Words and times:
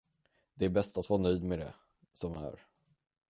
Det 0.55 0.65
är 0.65 0.69
bäst 0.69 0.97
att 0.97 1.09
vara 1.09 1.21
nöjd 1.21 1.43
med 1.43 1.59
det, 1.59 1.73
som 2.13 2.37
är. 2.37 2.59